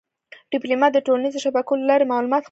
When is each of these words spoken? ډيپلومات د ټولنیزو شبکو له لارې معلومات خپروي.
ډيپلومات 0.53 0.91
د 0.93 0.99
ټولنیزو 1.07 1.43
شبکو 1.45 1.73
له 1.79 1.85
لارې 1.89 2.09
معلومات 2.11 2.35
خپروي. 2.37 2.39